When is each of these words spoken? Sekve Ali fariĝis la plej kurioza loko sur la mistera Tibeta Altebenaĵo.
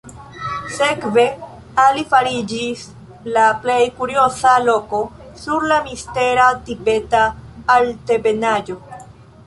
Sekve 0.75 1.23
Ali 1.83 2.05
fariĝis 2.13 2.87
la 3.35 3.43
plej 3.67 3.77
kurioza 3.99 4.55
loko 4.65 5.05
sur 5.45 5.71
la 5.73 5.81
mistera 5.91 6.47
Tibeta 6.71 7.25
Altebenaĵo. 7.79 8.81